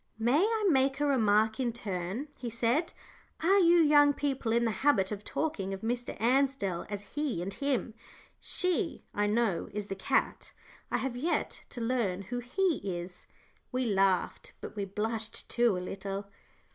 [0.17, 2.91] "May I make a remark in turn?" he said.
[3.43, 6.19] "Are you young people in the habit of talking of Mr.
[6.19, 7.93] Ansdell as 'he' and 'him?'
[8.39, 10.53] 'She,' I know, is 'the cat.'
[10.89, 13.27] I have yet to learn who 'he' is."
[13.71, 16.31] We laughed, but we blushed too, a little.